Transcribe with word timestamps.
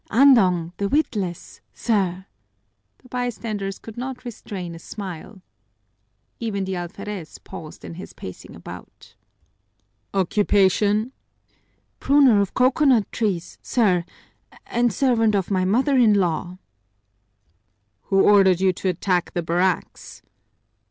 Andong 0.09 0.73
the 0.77 0.89
Witless, 0.89 1.61
sir!" 1.75 2.25
The 3.03 3.09
bystander's 3.09 3.77
could 3.77 3.97
not 3.97 4.25
restrain 4.25 4.73
a 4.73 4.79
smile. 4.79 5.43
Even 6.39 6.63
the 6.65 6.75
alferez 6.75 7.37
paused 7.37 7.85
in 7.85 7.93
his 7.93 8.11
pacing 8.11 8.55
about. 8.55 9.13
"Occupation?" 10.11 11.11
"Pruner 11.99 12.41
of 12.41 12.55
coconut 12.55 13.11
trees, 13.11 13.59
sir, 13.61 14.03
and 14.65 14.91
servant 14.91 15.35
of 15.35 15.51
my 15.51 15.65
mother 15.65 15.95
in 15.97 16.15
law." 16.15 16.57
"Who 18.05 18.21
ordered 18.23 18.59
you 18.59 18.73
to 18.73 18.89
attack 18.89 19.33
the 19.35 19.43
barracks?" 19.43 20.23